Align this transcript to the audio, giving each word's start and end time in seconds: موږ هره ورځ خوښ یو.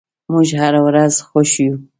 موږ 0.31 0.47
هره 0.61 0.81
ورځ 0.87 1.13
خوښ 1.27 1.51
یو. 1.65 1.73